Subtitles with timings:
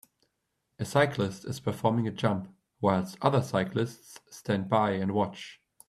[0.79, 2.51] A cyclist is performing a jump
[2.81, 5.61] whilst other cyclists stand by and watch.